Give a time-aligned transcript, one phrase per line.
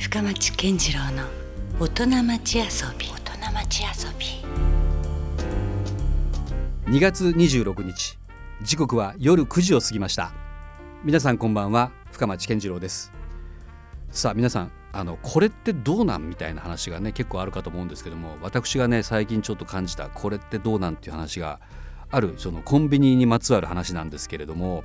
[0.00, 1.24] 深町健次郎の
[1.78, 2.64] 大人町遊
[2.98, 3.06] び。
[3.08, 4.26] 大人町遊び。
[6.90, 8.18] 2月26日。
[8.62, 10.32] 時刻は夜9時を過ぎました。
[11.04, 11.92] 皆さんこんばんは。
[12.12, 13.12] 深町健次郎です。
[14.10, 21.60] さあ皆さんあのこれってどうなんみたいな話がね結構あるかと思うんですけども私がね最近ちょっと感じたこれってどうなんっていう話が
[22.10, 24.84] あるそのコンビニにまつわる話なんですけれども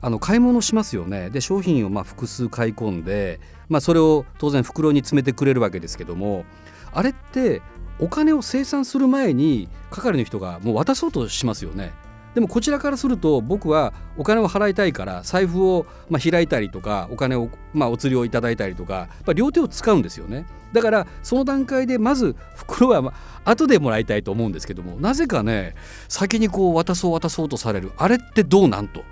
[0.00, 6.44] あの買い物しますよねで商品をま複数買い込んで、まあ、それを当然袋に詰めてくれるわけですけども
[6.92, 7.62] あれって
[7.98, 11.92] お金を生産する前に係の人がもう渡そうとしますよね。
[12.34, 23.12] でもこちらからすると僕はお金を払いたいから財布をま開いたりとかお金をまお釣りをいただいたりとかやっぱ両手を使うんですよねだからその段階でまず袋は
[23.44, 25.74] 後でもらいたいと思うんですけどもなぜかね
[26.08, 29.04] 先にこう渡そう渡そうとされるあれってどうなんと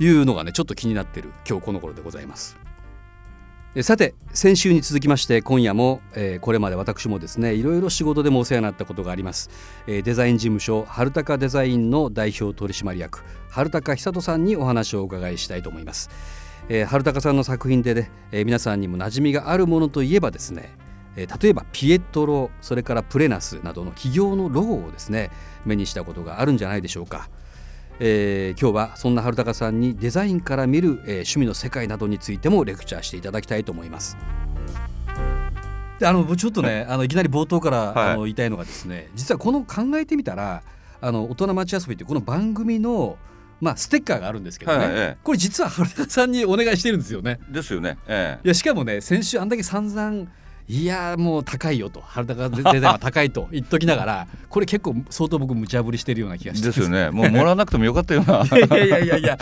[0.00, 2.67] いうのがねちょっと気になってる今日この頃でございます。
[3.82, 9.50] さて先週に続きまして今夜も、えーこれまで私もですねいろいろ仕事でもお世話になったことがあります、
[9.86, 16.10] えーデザイン事務所春高デザインの代表取締役春高久人さんにお話をお伺いしたいと思います、
[16.68, 20.74] えー春高さんの作品でね、え皆さんにも馴染みがあるものといえばですね
[21.14, 25.30] え例えばピエトロそれからプレナスなどの企業のロゴをですね
[25.64, 27.28] 目にしたことがあるんじゃないでしょうか、
[28.00, 34.16] えー今日はそんな春高さんにデザインから見る、えー趣味の世界などについてもレクチャーしていただきたいと思います。
[35.98, 38.10] であのちょっとねあのいきなり冒頭から、はい。
[38.12, 40.62] あの言いたいのがですね実はこの考えてみたら
[41.00, 43.18] あの大人町遊びってこの番組の
[43.60, 47.40] まあステッカーがあるんですけどね、はいええこれ実は春高さんにお願いしてるんですよね。
[47.50, 47.98] ですよね。
[48.06, 48.38] え。
[48.44, 50.28] いやしかもね先週あんだけ散々
[50.68, 52.02] いやもう高いよと。
[52.02, 53.48] 春高デザインは高いと。
[53.52, 57.10] 言っときながらこれ結構相当僕無茶ぶりしてるような気がえしてですよね。
[57.10, 58.44] もうもらわなくてもよかったような。
[58.58, 59.38] いやいやいやいや。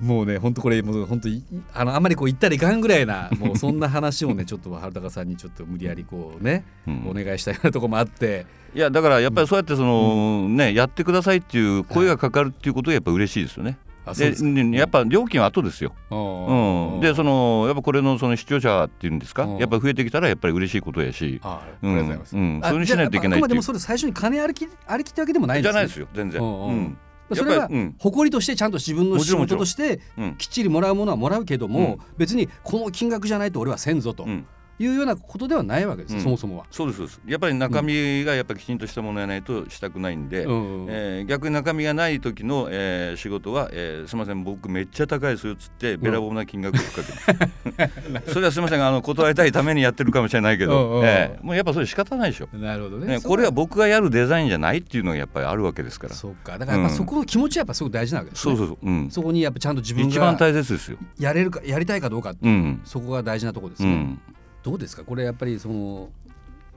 [0.00, 7.08] もうね本当これもう本当いあのあんまりこう言ったらいかんぐらいなもうそんな話をね ちょっと春高さんにちょっと無理やりこうね、うん。
[7.08, 8.46] お願いしたようなところもあって。
[8.74, 13.78] いやだからやっぱりそうやってその、ねやってくださいっていう声がかかるっていうことがやっぱ嬉しいですよね。
[14.14, 15.92] でやっぱ料金は後ですよ。
[16.10, 19.58] うんうん、でそのやっぱこれのその視聴者っていうんですか、うん。
[19.58, 25.72] やっぱ増えてきたらやっぱり嬉しいことやし、あありうんがとうございます、うん、あそれにしないといけないああくまでもそれ最初に金ありきありきってわけでもないんですね。
[25.72, 26.96] じゃないですよ全然。
[27.34, 27.68] それは
[27.98, 34.24] 誇りとしてちゃんと自分の仕事としてうんきっちりもらうものはもらうけども、別にこの金額じゃないと俺はせんぞと。
[34.24, 34.46] うん
[34.78, 36.22] いうようなことではないわけです、うん。
[36.22, 36.66] そもそもは。
[36.70, 37.20] そうですそうです。
[37.26, 40.84] やっぱり中身がやっぱりきちんとしたものやないとしたくないんで、うん。
[40.84, 53.06] うんえー逆に中身がない時の、えー仕事は、えーすみません僕めっちゃ高いですよっつってべらぼうな金額をかけます、 それはすみませんあの断りたいためにやってるかもしれないけうんうんど、えーもうやっぱそれ仕方ないでしょ、なるほどね。
[53.06, 56.14] ね、これは僕がやるデザインじゃないっていうのがやっぱりあるわけですから。
[56.14, 56.58] そうか。
[56.58, 56.96] だからやっぱうん。
[56.96, 58.56] そこの気持ちはやっぱすごく大事なわけです、ね。
[58.56, 62.80] そうそうそう、うん、そこにやっぱちゃんと自分一番が大切ですよ、やれるかやりたいかどうかってうん。
[62.84, 64.20] そこが大事なところですね、うん、
[64.66, 65.04] どうですか？
[65.04, 66.10] これやっぱりその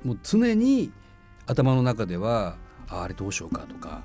[0.04, 0.92] もう常に
[1.48, 2.56] 頭の中では
[2.88, 4.04] ああれどうしようかとか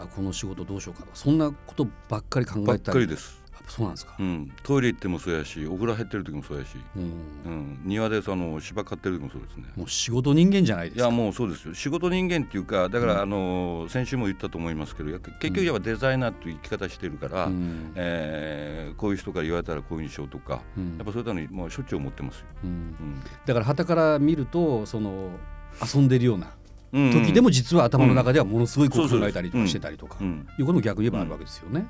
[0.00, 3.39] あこの仕事どうしようかとかそんなことばっかり考ばっえたかりです、
[3.70, 7.02] そうなんですか、うん、トイレ行ってもそうやしお風呂入ってる時もそうやし、うん。
[7.46, 9.64] うん、庭でその芝刈ってる時もそうですね。
[9.76, 11.08] もう仕事人間じゃないですか。
[11.08, 11.74] いやもうそうですよ。
[11.74, 17.92] 仕事人間っていうかだから、あの先週も言ったと思いますけど結局やっぱデザイナーという生き方してるから、うん。
[17.94, 20.96] えーこういう人から言われたらこういうふうにしようとか、うん。
[20.96, 22.46] やっぱそういったのにもうしょっちゅう思ってますよ。
[22.64, 22.94] うん。
[23.46, 25.30] だから傍から見るとその
[25.94, 26.54] 遊んでるような
[26.92, 30.46] うん時でも実は頭の中ではものすごいこう考えたりとかしてたりとかうん。
[30.58, 31.86] いうことも逆に言えばあるわけですよね。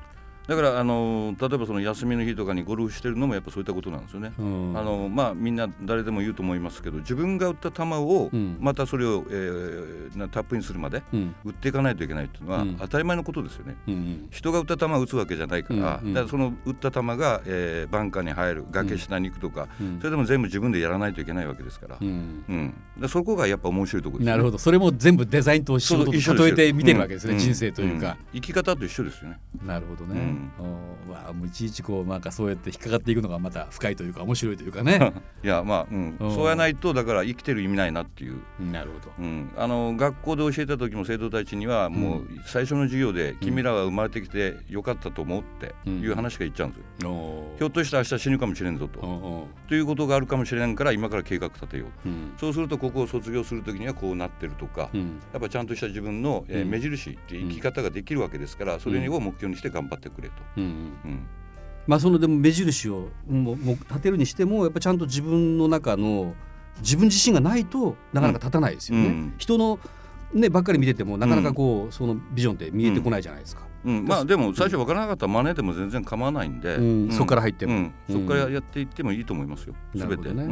[0.51, 4.33] だからあの例えばその休みの日とかにゴルフしてるのもやっぱそういったことなんですよね。
[4.37, 4.77] うん。
[4.77, 8.57] あのまあ、みんな誰でも言うと思いますけど自分が打った球をうん。
[8.59, 11.37] またそれを、えーなタップインするまでうん。
[11.45, 12.75] 打っていかないといけないっていうのはうん。
[12.81, 13.77] 当たり前のことですよね。
[13.87, 19.99] うん人が打った球を打つわけじゃないから,、だからその打った球が、えーバンカーに入る崖下に行くとか、うん。
[19.99, 22.11] それでも全部自分でやらないといけないわけですから、ううん。
[22.53, 24.33] んでそこがやっぱ面白いところですよね。
[24.33, 24.59] なるほど。
[24.59, 27.39] それも全部デザインと仕事と例えて見てるわけですね、うん。
[27.39, 28.17] 人生というか、ん。
[28.33, 29.39] 生き方と一緒ですよね。
[29.65, 30.21] なるほどね、
[31.11, 35.13] わあもういちいちこうなんかそうやって引っかかっていくのがまた深いというか面白いというかね。
[35.43, 36.17] いやまあ、うん。
[36.19, 36.35] うん。
[36.35, 38.41] そうやないとだから生きてる意味ないなっていう。
[38.61, 39.13] なるほど。
[39.19, 47.11] うん、あの学校で教えた時も生徒たちにはもう最初の授業で「君らが生まれてきてよかったと思う」っていう話が言っちゃうんですよ。
[47.11, 47.59] おー。
[47.59, 49.49] ひょっとしたら明日死ぬかもしれんぞと。
[49.69, 51.89] ということがあるかもしれんから今から計画立てよう。
[52.39, 55.21] そうするとここを卒業する時にはこうなってるとか、うん。
[55.33, 60.20] やっぱちゃんとした自分の、え目印って生き方ができるわけですから、それを目標にして頑張ってく。
[60.20, 60.35] れと。
[60.57, 60.71] うんうん
[61.05, 61.27] うん
[61.87, 66.35] まあそのでも目印をもも立てるにしてもやっぱちゃんと自分の中の
[66.81, 69.07] 自分自身がないとなかなか立たないですよね。
[69.07, 69.81] うん人の
[70.33, 73.63] ねばっかり見ててもなかなかこう、そのビジョンって見えてこないじゃないですか。
[73.83, 77.11] うん、まあでも最初分からなかったら真似でも全然構わないんで、うん。
[77.11, 77.75] そこから入っても。
[77.75, 77.93] うん。
[78.11, 80.45] そこからやっていってもいいと思いますよ、すべて、ね。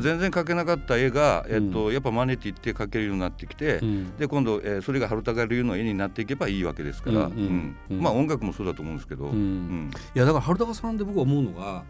[0.00, 4.16] 全然描けなかった絵が、えっとやっぱ真似ていって描けるようになってきて、うん。
[4.16, 9.32] で今度、えーそれが春高流の絵になっていけばいいわけですから、うんうんうんまあ音楽もそうだと思うんですけど、うん。
[9.32, 9.90] うん。
[10.14, 11.84] いやだから春高さんで僕は思うのが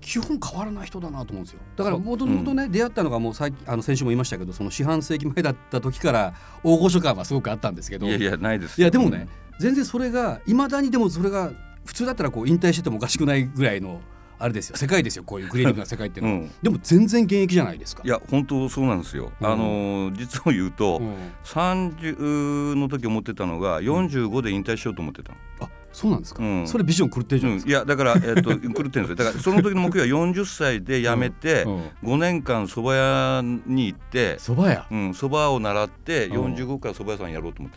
[0.00, 1.60] 基本変わらない人だなと思うんですよ。
[1.76, 8.06] だからもともとね、出会ったのがもう最近あの先週も言いましたけどその四半世紀前だった時から大御所感はすごくあったんですけど。
[8.06, 11.52] いやいやないですいやでもね、全然それがいまだにでもそれが
[11.84, 14.00] 普通だったらこう引退しててもおかしくないぐらいの
[14.38, 14.76] あれですよ。
[14.76, 15.22] 世界ですよ。
[15.22, 16.50] こういうクリエイティブな世界っていうのは、うん。
[16.62, 18.02] でも全然現役じゃないですか。
[18.06, 19.46] いや本当そうなんですよ、うん。
[19.46, 21.14] あのー実を言うと、うん。
[21.44, 26.68] 30の時思ってたのが45で引退しようと思ってたの、あそうなんですか、うん。
[26.68, 27.70] それビジョン狂ってるじゃないですうん。
[27.70, 29.14] いやだから、えっと狂ってるんですよ。
[29.16, 31.70] だからその時の目標は40歳で辞めて、か。
[31.70, 31.80] うん。
[32.02, 36.54] 5年間蕎麦屋に行って蕎麦屋、うん、蕎麦を習ってうん。
[36.54, 37.72] 45から蕎麦屋さんやろうと思っ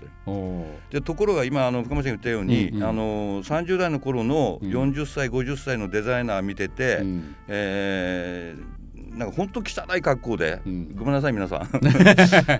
[0.89, 2.83] てでところが今あの深町さんが言ったように、うんうん。
[2.83, 4.71] あの30代の頃のうん。
[4.71, 7.35] 40歳50歳のデザイナー見てて、うん。
[7.47, 8.82] えー
[9.15, 10.95] なんか本当汚い格好で、うん。
[10.95, 11.59] ごめんなさい皆さん。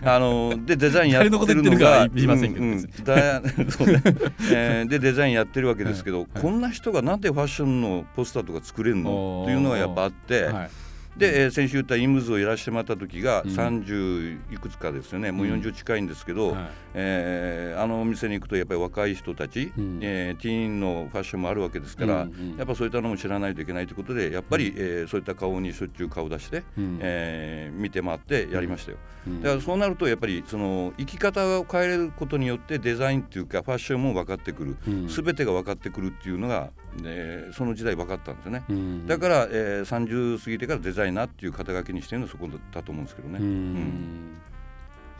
[0.08, 4.02] あのでデザインやってるのがか言いませんけどうんうんだそうね。
[4.52, 9.10] えーでデザインやってるわけですけど、こんな人がなんでファッションのポスターとか作れるの？
[9.12, 9.46] おー。
[9.46, 10.70] というのがやっぱあって、はい
[11.18, 13.52] で、えー先週言ったイムズをやらせてもらった時がうん。
[13.52, 15.54] 30いくつかですよね、もううん。
[15.62, 16.66] 40近いんですけど、はい。
[16.96, 20.00] えーあのお店に行くとやっぱり若い人たち、うん。
[20.02, 26.98] えーティーンのファッションもあるわけですから、うんうんやっぱそういったのも知らないといけないということでやっぱり、えーそういった顔にしょっちゅう顔出して、うん。
[27.02, 29.42] えー見て回ってやりましたよ、うん。
[29.42, 35.08] だからそうなるとやっぱりその生き方を変えることによってデザインっていうかファッションも分かってくる、うん。
[35.08, 36.72] 全てが分かってくるっていうのが、
[37.04, 43.40] えーその時代分かったんですよね、うんだから、えー、30過ぎてからデザイナーっていう肩書きにしてるのはそこだと思うんですけどね。
[43.40, 43.46] うん。
[43.46, 44.38] うん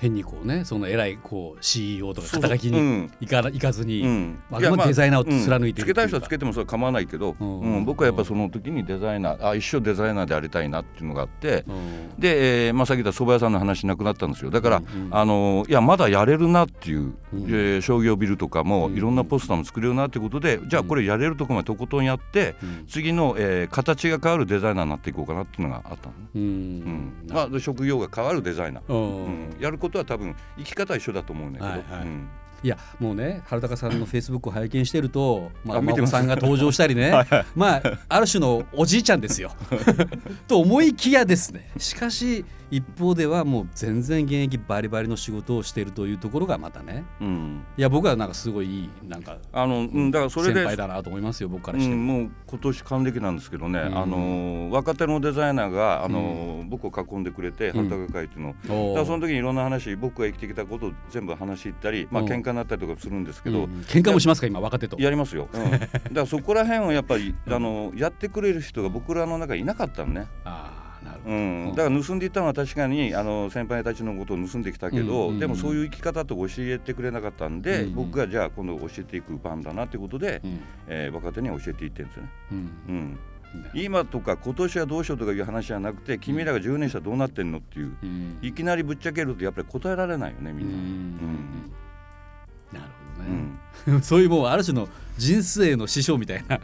[0.04, 4.40] 変にこうねその偉いこう CEO とか肩書きにいか,、いかずに、うん。
[4.52, 7.60] あくまでデザイナーを貫いてるつけたい人はつけてもそれは構わないけど、うん。
[7.62, 7.86] うん。
[7.86, 12.20] 僕はやっぱその時にデザイナーあ一生デザイナーでありたいなっていうのがあって、うん。
[12.20, 14.52] で、えーまあ、さっき言った蕎麦屋さんの話なくなったんですよ。
[14.52, 17.44] だから、あのいやまだやれるなっていう、うん。
[17.48, 22.86] えー商業ビルとかもうんいろんなポスターも作れるなっていうことで、じゃあこれやれるとこまでとことんやって、うん。
[22.88, 26.44] 次の、えー形が変わるデザイナーになっていこうかなっていうのがあったのね、ううん。
[26.88, 29.26] んまあ、で職業が変わるデザイナー、うん。
[29.26, 29.56] うん。
[29.60, 32.08] やることは多分生き方は一緒だと思うんだけど、はいはい。
[32.08, 32.30] うん。
[32.64, 35.98] いやもうね春高さんのフェイスブックを拝見してると、まあ、ます。
[35.98, 37.12] 真帆さんが登場したりね。
[37.56, 39.52] まあある種のおじいちゃんですよ。
[40.48, 41.70] と思いきやですね。
[41.78, 47.06] しかし一方ではもう全然現役バリバリの仕事をしているというところがまたね。
[47.22, 47.64] うん。
[47.78, 51.94] いや僕はなんかすごいいいなんかあのうん、だからそれで先輩だなと思いますよ僕からして。
[51.94, 51.96] も。
[51.96, 53.98] うん、もう今年還暦なんですけどね、うん。
[53.98, 57.90] あの若手のデザイナーがあの、僕を囲んでくれてうん。
[57.90, 58.50] 畑会っていうの。
[58.50, 63.82] を、だからその時にいろんな話僕が生きてきたことを全部話し行ったり、まあうん喧嘩になったりとかするんですけど、うん。
[63.82, 64.98] 喧嘩もしますか今若手と。
[65.00, 71.38] やりますよ、うん、 だからそこら辺はやっぱりあのやってくれる人が僕らの中にいなかったのね、ああなるほうど。
[71.38, 77.94] ん、だから盗んでいったのは確かにあの先輩たちのことを盗んできたけど、でもそういう生き方と教えてくれなかったんで、うん。
[77.96, 80.60] 僕がじゃあ今度教えていく番だなってことで、うん。
[80.88, 82.30] えー若手には教えていってるんですよね。
[82.52, 82.58] うん。
[82.58, 83.20] うん。
[83.76, 88.38] 今とか今年はどうしようとかいう話じゃなくて君らが10年したらどうなってんのっていううん。
[88.42, 90.70] いきなりぶっちゃけるとやっぱり答えられないよねみうん。
[90.70, 91.18] ん。
[92.74, 92.80] な。
[92.80, 93.60] なるほうん。
[93.86, 94.02] どね。
[94.02, 96.60] そういうもうある種の人生の師匠みたいな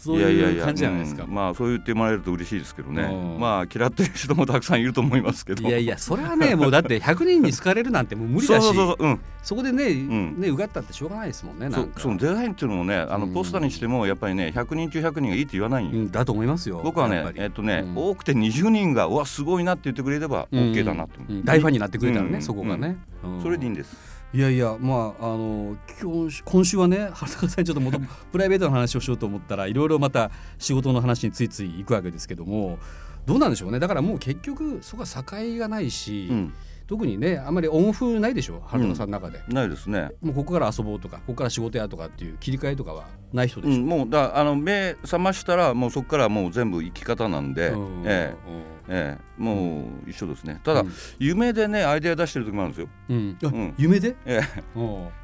[0.00, 1.24] そういう感じじゃないですか。
[1.24, 1.34] うん。
[1.34, 3.02] まあそう言ってもらえると嬉しいですけどね。
[3.02, 3.40] うん。
[3.40, 5.68] まあ嫌ってる人もたくさんいると思いますけど。
[5.68, 8.64] いやいやそれはねもうだって 100人に好かれるなんてもう無理だし。
[8.64, 9.20] そうそうそううん。
[9.42, 13.32] そこでね,、んねうがったってしょうがないですもんねなそんそのデザインっていうのもねあのうん。
[13.32, 17.96] ポスターにしてもやっぱりね100人中100人がいいって言わないんだと思いますよ僕はねえっとねうん。
[17.96, 21.32] 多くて20人がうわすごいなって言ってくれれば OK だなって思う。
[21.32, 21.44] うん。
[21.44, 22.42] 大ファンになってくれたらね、うん。
[22.42, 23.42] そこがね、うん。
[23.42, 27.98] それでいいんですいやいやまああの今週今週はね原高さんにちょっともと
[28.30, 32.78] プライベートの話をしようと思ったらいろいろまた仕事の話についつい行くわけですけども
[33.26, 33.78] どうなんでしょうね。
[33.78, 36.54] だからもう結局そこは境がないし、うん
[36.90, 40.10] 特にねあんまりオンオフないでしょ原高さんの中で、ないですね。
[40.20, 50.60] もうここから遊ぼうとかここから仕事やとかっていう切り替えとかはない人でしょ、うん、もうだあの目覚ましたらもうそこからもう全部生き方なんで、うんええええ、もう一緒ですね。
[50.64, 50.92] ただ、うん。
[51.20, 53.74] 夢でねアイデア出してる時もあるんですよ、うん。
[53.78, 54.80] 夢で、ええ、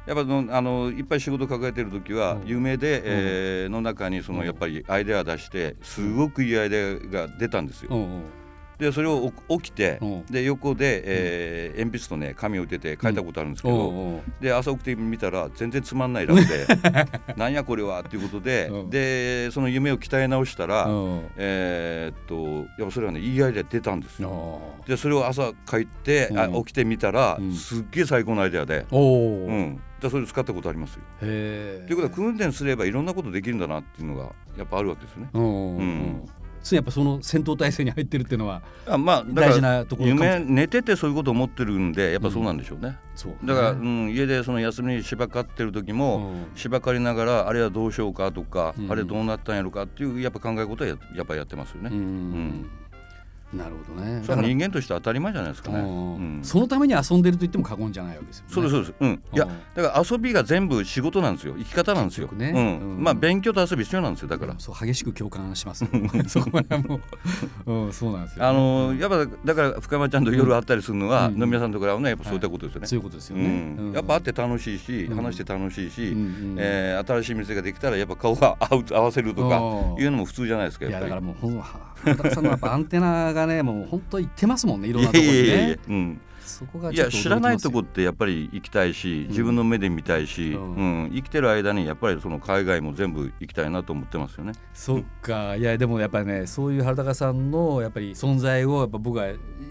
[0.07, 2.47] やっぱのあのいっぱい仕事抱えてる時は、うん。
[2.47, 7.89] 夢で、ええの中にそのうんやっぱりアイデア出してすごくいいアイデアが出たんですよ、
[8.79, 10.25] でそれを起きてうん。
[10.25, 16.67] で横で、えー鉛筆とね紙を置いてて書いたことあるんですけど、でで朝起きてみたら全然つまんないラブで
[17.35, 18.89] なんやこれはっていうことで、うん。
[18.89, 21.21] でその夢を鍛え直したら、うん。
[21.37, 24.61] えーっとやっぱそれはねいいアイデア出たんですよ。
[24.83, 26.65] あでそれを朝帰って、あうん。
[26.65, 27.53] 起きてみたら、うん。
[27.53, 31.01] すっげえ最高のアイデアで、うん、じゃそれ使ったことありますよ。
[31.21, 35.29] えということは訓練すればいろんなことできるんだなっていうのがやっぱあるわけですよね。
[35.33, 36.29] うん
[36.75, 42.97] やっぱその戦闘態勢に入ってるっていうのはあまあだ大事なところ夢寝ててそういうことを思ってるんでやっぱそうなんでしょうね。
[43.15, 43.31] そう。
[43.31, 46.45] ねだから、うん、家でその休みに芝刈ってる時も、うん。
[46.55, 48.91] 芝刈りながらあれはどうしようかとか、うん。
[48.91, 51.89] あれどうなったんやろかっていうやっぱ考え事はややっぱやってますよね。
[51.91, 52.69] うん
[53.53, 55.79] なるほどねそれは人間として当たり前じゃないですかね。
[55.79, 58.53] うんうんそのために遊んでると言っても過言じゃないわけですよね。
[58.53, 58.93] そうですそうです。
[58.99, 59.23] うん。
[59.33, 61.55] いやうんだから遊びが全部仕事なんですよ。
[61.57, 62.27] 生き方なんですよ。
[62.33, 62.95] ねうん。
[62.97, 64.27] うんまあ勉強と遊び一緒なんですよ。
[64.27, 64.55] だから。
[64.57, 65.85] そう激しく共感します。
[66.27, 66.99] そこはも
[67.65, 72.87] う、うん、そうなんですよ、あのやっぱだから深山ちゃんと夜会ったりするのは、うん飲み屋さんとか会うのはやっぱそういったことですよね。
[72.87, 73.47] そういうことですようね。
[73.47, 76.15] んやっぱ会って楽しいし、うん話して楽しいし、う
[76.57, 81.03] えー新しい店ができたらやっぱ顔が合う合わせるとかうんいうのも普通じゃないですかやっぱり。
[81.05, 81.57] だからもうほん
[82.03, 85.79] 原田さんのやっぱアンテナがねもう本当行ってますもんねいろんいなところにやいやいやいやね。
[85.87, 91.03] うん、そこがいや知らないとこってやっぱり行きたいし自分の目で見たいし、ううん。
[91.05, 94.53] ん生きてる間にやっぱりその海外も全部行きたいなと思ってますよね。
[94.73, 95.55] そっか。
[95.55, 99.27] いやでもやっぱりねそういう原高さんのやっぱり存在をやっぱ僕は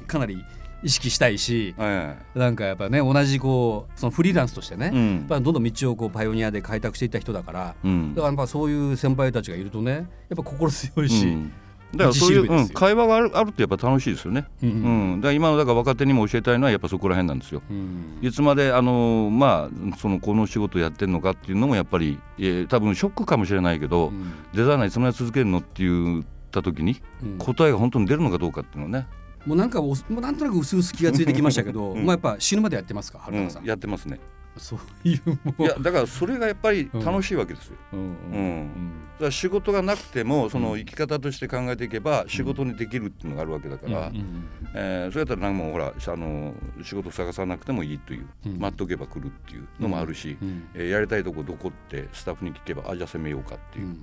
[0.06, 0.44] かなり
[0.82, 5.16] 意識したいしえなんかやっぱね同じこうそのフリーランスとしてね、えうん。
[5.16, 8.14] やっぱどんどん道をこうパイオニアで開拓していった人だから、うん。
[8.14, 10.06] だからやっぱそういう先輩たちがいるとねやっ
[10.36, 11.52] ぱ心強いし、うん
[11.92, 14.46] だからそういう、うん、会話があるあるとやっぱ楽しいですよね。
[14.62, 14.72] うんう
[15.16, 17.62] ん、だから今のだから若手にも教えたいのはやっぱそこら辺なんですよ。
[17.70, 18.18] うん。
[18.22, 24.32] いつまであのまあそのこの仕事やってるのかっていうのもやっぱり、えー多分ショックかもしれないけど、うん。
[24.52, 27.38] デザイナーいつまで続けるのって言った時にうん。
[27.38, 29.06] 答えが本当に出るのかどうかっていうのをね、
[29.46, 32.04] もうなんかおもうなんとなく薄々気がついてきましたけど、うん。
[32.04, 33.44] まあやっぱ死ぬまでやってますか原うん。
[33.46, 34.18] 高さん、やってますね。
[34.58, 37.76] そういういやだからそれがやっぱり楽しいわけですよ。
[37.92, 38.06] うんうん。
[38.06, 38.92] うん。
[39.14, 48.58] だから仕事がなくてもその生き方として考えていけば仕事にできるっていうのがあるわけだから、うんうんえーそれやったらなんかもうほらあの仕事探さなくてもいいという、うん。
[48.58, 53.86] 待っとけば来るっていうのもあるし、うんえーやりたいとこどこってスタッフに聞けばあじゃあ攻めようかっていう。
[53.86, 54.02] う、ん。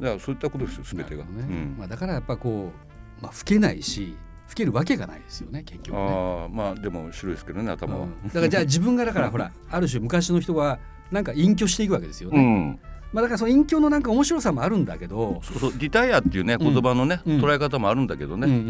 [0.00, 1.24] だからそういったことですよ全てが。
[1.24, 1.30] ね。
[1.36, 1.74] うん。
[1.78, 2.72] まあ、だからやっぱこ
[3.20, 4.16] う、まあ、老けないし
[4.50, 6.48] 老けるわけがないですよね結局ね。
[6.50, 8.02] まあでも白いですけどね頭は。
[8.02, 8.28] うん。
[8.28, 10.78] だからじゃあ自分がだからほら ある種昔の人は
[11.10, 12.38] なんか隠居していくわけですよね。
[12.38, 12.78] うん、
[13.12, 17.40] まあだからその隠居のなんか面白さもあるんだけど、そうそうリタイアっていうね言葉のね、うん。
[17.40, 18.46] 捉え方もあるんだけどね。
[18.48, 18.62] うんうんう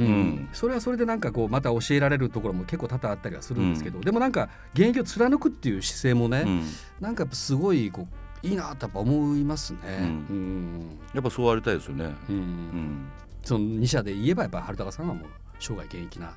[0.42, 0.49] ん。
[0.52, 6.62] それはそれでなんかこうまた教えられるところも結構多々あったりはするんですけど、うでもなんか現役を貫くっていう姿勢もね、うん。
[7.00, 8.06] なんかやっぱすごいこ
[8.42, 9.78] ういいなとやっぱ思いますね。
[10.00, 10.06] うん。
[10.06, 10.99] うん。
[11.14, 12.14] やっぱそうありたいですよね。
[12.28, 12.37] うん。
[12.37, 13.06] うん。
[13.42, 15.28] その2社で言えばやっぱ春高さんはもう
[15.60, 16.34] 生涯現役な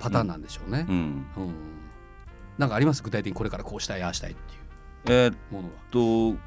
[0.00, 0.86] パターンなんでしょうね。
[0.88, 0.96] うん。
[0.96, 1.54] うん。
[2.58, 3.02] なんかあります？
[3.02, 4.56] 具体的にこれからこうしたいああしたいってい
[5.14, 5.74] えーっうものは。
[5.90, 6.38] と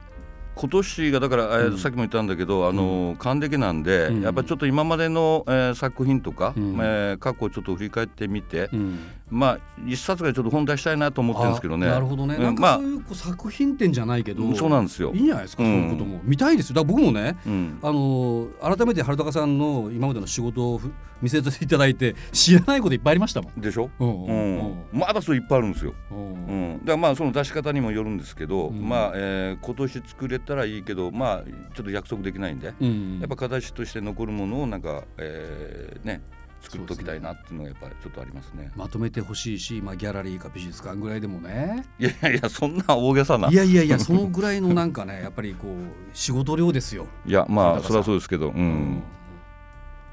[0.55, 1.77] 今年がだから、えーうん。
[1.77, 4.21] さっきも言ったんだけどあの還暦なんで、うん。
[4.21, 6.73] やっぱちょっと今までの、えー作品とか、うん。
[6.81, 8.99] えー過去をちょっと振り返ってみて、うん
[9.31, 11.87] まあ一冊がちょっと本出したいなと思ってるんですけどね。
[11.87, 12.35] あなるほどね。
[12.35, 15.11] うんなんかそういうこう作品展じゃないけど、うんそうなんですよ。
[15.13, 16.19] いいんじゃないですか、そういうことも。
[16.23, 16.69] 見たいです。
[16.71, 16.75] よ。
[16.75, 17.79] だから僕もね、うん。
[17.81, 23.61] あのー改めて春高さんの今までの仕事をふ見せていただいて知らないこといっぱいありましたもん。
[23.61, 24.57] でしょ、うんううん。
[24.57, 24.83] ん。
[24.93, 25.93] まだそういっぱいあるんですよ。
[26.11, 26.17] うん。
[26.17, 28.87] うん、だからまあその出し方にもよるんですけど、うん。
[28.87, 31.43] まあ、えー今年作れたらいいけどまあ
[31.75, 33.19] ちょっと約束できないんで、うん。
[33.19, 36.21] やっぱ形として残るものをなんか、えーね
[36.61, 38.71] 作っときたいなっていうのがやっぱりちょっとありますね。
[38.75, 43.49] まとめてほしいし、まあ、ギャラリーか美術館ぐらいでもねいやいやいやそんな大げさな。
[43.49, 45.71] いやいやいやそのぐらいのなんかねやっぱりこう
[46.13, 47.07] 仕事量ですよ。
[47.25, 49.03] いやまあそれはそうですけど、うん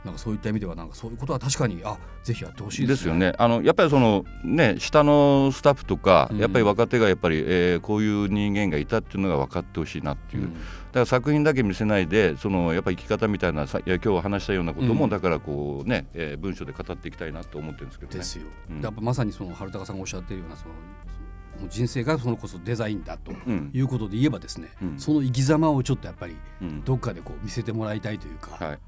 [0.07, 3.13] なんかそういった意味ではなんかそういうことは確かにあぜひやってほしいでですすね。
[3.13, 3.35] よね。
[3.39, 6.39] あのやっぱりそのね下のスタッフとか、うん。
[6.39, 10.55] やっぱり若手がやっぱり、えーこういう人間がいたっていうのが分かってほしいなっていう、うん。
[10.55, 15.11] だから作品だけ見せないでそのやっぱり生き方みたいなさいや今日話したようなことも、うん。
[15.11, 18.19] だからこうね、えー文章で語っていきたいなと思ってるんですけどね。
[18.19, 18.47] ですよ。
[18.71, 18.81] うん。
[18.81, 20.75] やっぱまさにその春高さんがおっしゃってるようなその
[21.07, 21.21] そ
[21.57, 23.71] のもう人生がそのこそデザインだとうん。
[23.73, 24.99] いうことで言えばですね、うん。
[24.99, 26.85] その生き様をちょっとやっぱりうん。
[26.85, 28.79] どっかでこう見せてもらいたいというか、はい、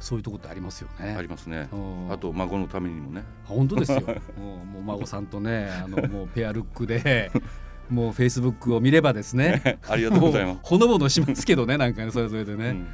[0.00, 1.14] そういうところってありますよね。
[1.16, 1.68] ありますね。
[1.72, 3.24] うんあと孫のためにもね。
[3.44, 4.00] 本当ですよ。
[4.38, 7.30] もう孫さんとねあのもうペアルックで
[7.90, 12.86] もうフェイスブックを見ればですねありがとうございますほのぼのしますけどねなんかねそれぞれでね、うん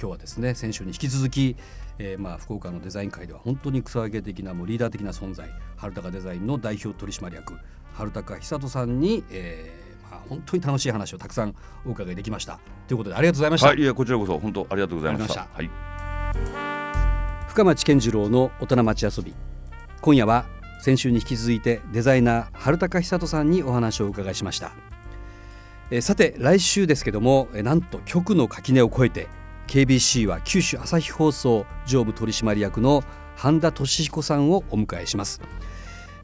[0.00, 1.56] 今日はですね先週に引き続き、
[1.98, 7.58] えーまあ福岡のデザイン界では本当に草分け的なもうリーダー的な存在春高デザインの代表取締役
[7.92, 15.48] 春高久人さんに、えーまあ、本当に楽しい話をたくさんお伺いできましたということでありがとうございました、はい、いやこちらこそ本当ありがとうございました。
[15.52, 15.89] はい。
[17.48, 19.34] 深町健次郎の大人町遊び。
[20.00, 20.46] 今夜は
[20.80, 24.72] 先週に引き続いてデザイナー春高久人さんにお話を伺いしました。
[25.90, 29.28] えさて来週ですけどもなんと局の垣根を越えて
[29.66, 33.02] KBC は九州朝日放送常務取締役の
[33.36, 35.40] 半田俊彦さんをお迎えします、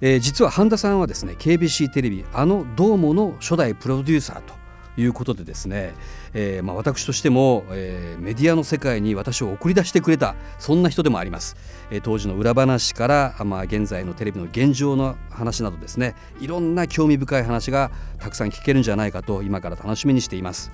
[0.01, 4.55] えー、実は半田さんはですね KBC テレビあの「どうも」の初代プロデューサーと
[4.97, 5.95] いうことでですね、
[6.35, 11.57] えー、まあ、私としても、えー、メディアの世界に私を送り出してくれたそんな人でもあります、
[11.91, 20.71] えー、当時の裏話から、まあ、現在のテレビの現状の話などですねいろんな興味深い話がたくさん聞けるんじゃないかと今から楽しみにしています。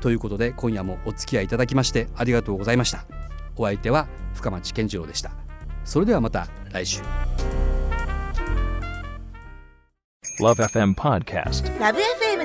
[0.00, 3.04] ということで今夜もお付き合いいただきましてありがとうございました。
[3.56, 5.32] お相手は深町健次郎でした。
[5.84, 7.00] それではまた来週。
[10.40, 12.27] LoveFM Podcast LoveFM